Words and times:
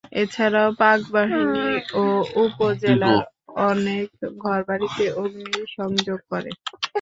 এছাড়াও 0.21 0.69
পাকবাহিনী 0.79 1.63
এ 1.95 2.05
উপজেলার 2.43 3.19
অনেক 3.67 4.07
ঘরবাড়িতে 4.43 5.03
অগ্নিসংযোগ 5.15 6.19
করে। 6.31 6.51